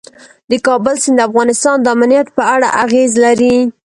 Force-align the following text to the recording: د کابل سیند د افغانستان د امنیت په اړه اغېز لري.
د 0.49 0.51
کابل 0.67 0.95
سیند 1.03 1.17
د 1.19 1.25
افغانستان 1.29 1.77
د 1.81 1.87
امنیت 1.95 2.27
په 2.37 2.43
اړه 2.53 2.67
اغېز 2.83 3.11
لري. 3.25 3.55